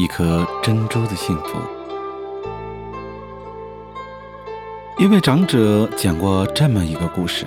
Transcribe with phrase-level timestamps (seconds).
[0.00, 1.58] 一颗珍珠的幸福。
[4.98, 7.44] 一位长者讲过这么一个故事：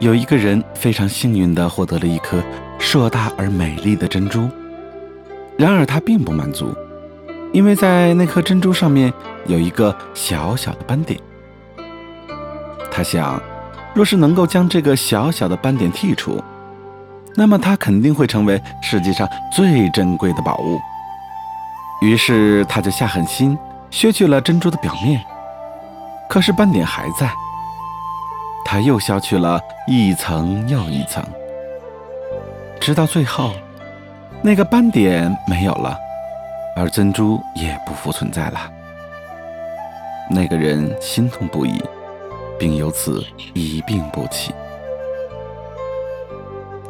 [0.00, 2.42] 有一个人非常幸运地获得了一颗
[2.76, 4.50] 硕大而美丽的珍珠，
[5.56, 6.74] 然而他并不满足，
[7.52, 9.12] 因为在那颗珍珠上面
[9.46, 11.20] 有一个小小的斑点。
[12.90, 13.40] 他想，
[13.94, 16.42] 若是能够将这个小小的斑点剔除，
[17.36, 20.80] 那么它肯定会成为世界上最珍贵的宝物。
[22.00, 23.58] 于是他就下狠心
[23.90, 25.24] 削去了珍珠的表面，
[26.28, 27.30] 可是斑点还在。
[28.64, 31.24] 他又削去了一层又一层，
[32.80, 33.52] 直到最后，
[34.42, 35.96] 那个斑点没有了，
[36.74, 38.70] 而珍珠也不复存在了。
[40.28, 41.80] 那个人心痛不已，
[42.58, 43.24] 并由此
[43.54, 44.52] 一病不起。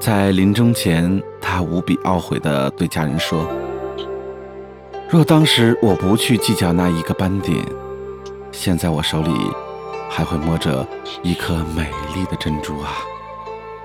[0.00, 3.46] 在临终前，他无比懊悔地对家人说
[5.08, 7.64] ：“若当时我不去计较那一个斑点，
[8.50, 9.32] 现在我手里
[10.10, 10.86] 还会摸着
[11.22, 12.90] 一颗美丽的珍珠啊！”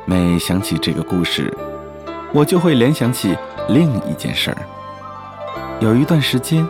[0.04, 1.56] 每想起这个故事，
[2.34, 3.38] 我就会联想起
[3.70, 4.58] 另一件事儿。
[5.80, 6.68] 有一段时间，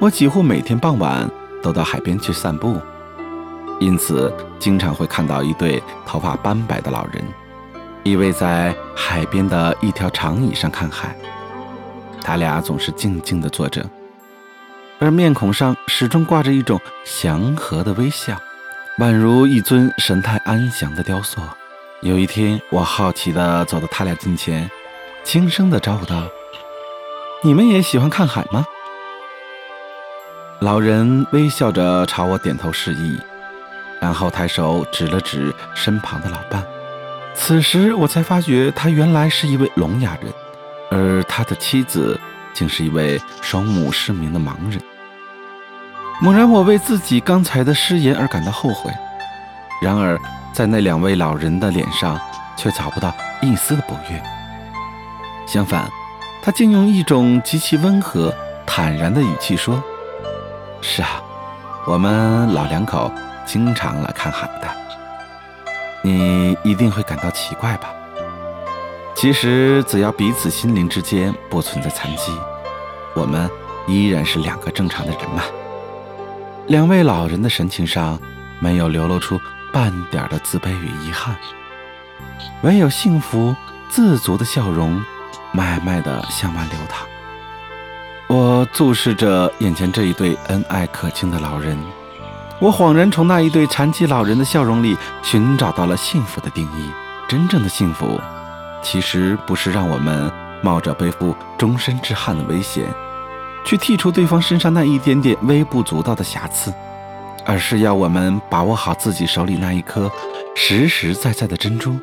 [0.00, 1.30] 我几乎每天傍晚
[1.62, 2.80] 都到海边去散步，
[3.80, 7.22] 因此经常会看到一对头发斑白的老人。
[8.02, 11.14] 依偎在海边的一条长椅上看海，
[12.24, 13.84] 他俩总是静静地坐着，
[14.98, 18.40] 而面孔上始终挂着一种祥和的微笑，
[18.98, 21.40] 宛如一尊神态安详的雕塑。
[22.00, 24.70] 有一天，我好奇地走到他俩近前，
[25.22, 26.26] 轻声地招呼道
[27.44, 28.64] ：“你们也喜欢看海吗？”
[30.60, 33.18] 老人微笑着朝我点头示意，
[34.00, 36.64] 然后抬手指了指身旁的老伴。
[37.34, 40.32] 此时我才发觉，他原来是一位聋哑人，
[40.94, 42.18] 而他的妻子
[42.52, 44.80] 竟是一位双目失明的盲人。
[46.20, 48.92] 猛然，我为自己刚才的失言而感到后悔。
[49.82, 50.16] 然而，
[50.52, 52.18] 在那两位老人的脸上
[52.56, 53.12] 却找不到
[53.42, 54.22] 一丝的不悦。
[55.46, 55.90] 相反，
[56.40, 58.32] 他竟用一种极其温和、
[58.64, 59.82] 坦然的语气说
[60.80, 61.20] ：“是啊，
[61.86, 63.10] 我们老两口
[63.44, 64.68] 经常来看海的。”
[66.02, 67.92] 你一定会感到奇怪吧？
[69.14, 72.32] 其实，只要彼此心灵之间不存在残疾，
[73.14, 73.48] 我们
[73.86, 75.42] 依然是两个正常的人嘛。
[76.66, 78.18] 两位老人的神情上
[78.58, 79.40] 没有流露出
[79.72, 81.34] 半点的自卑与遗憾，
[82.62, 83.54] 唯有幸福
[83.88, 85.02] 自足的笑容，
[85.52, 87.06] 慢慢的向外流淌。
[88.26, 91.78] 我注视着眼前这一对恩爱可亲的老人。
[92.58, 96.90] 我恍然从那一对残疾老人的笑容里寻找到了幸福的定义。
[97.26, 98.20] 真正的幸福，
[98.84, 100.30] 其实不是让我们
[100.62, 102.84] 冒着背负终身之憾的危险，
[103.64, 106.72] 去剔除对方身上那一点点微不足道的瑕疵，
[107.44, 110.10] 而是要我们把握好自己手里那一颗
[110.54, 111.98] 实实在在的珍珠，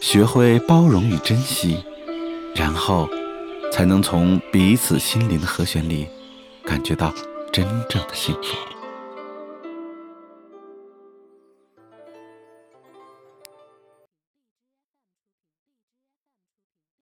[0.00, 1.84] 学会包容与珍惜，
[2.54, 3.08] 然后
[3.72, 6.08] 才能从彼此心灵的和弦里
[6.64, 7.12] 感觉到
[7.52, 8.73] 真正的幸福。